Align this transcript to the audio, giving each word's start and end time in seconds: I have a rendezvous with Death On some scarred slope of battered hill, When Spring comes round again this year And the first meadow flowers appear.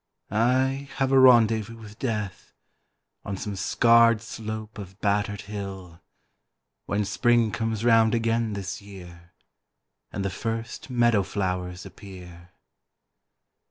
I 0.31 0.89
have 0.95 1.11
a 1.11 1.19
rendezvous 1.19 1.77
with 1.77 1.99
Death 1.99 2.53
On 3.23 3.37
some 3.37 3.55
scarred 3.55 4.19
slope 4.19 4.79
of 4.79 4.99
battered 4.99 5.41
hill, 5.41 6.01
When 6.87 7.05
Spring 7.05 7.51
comes 7.51 7.85
round 7.85 8.15
again 8.15 8.53
this 8.53 8.81
year 8.81 9.33
And 10.11 10.25
the 10.25 10.31
first 10.31 10.89
meadow 10.89 11.21
flowers 11.21 11.85
appear. 11.85 12.49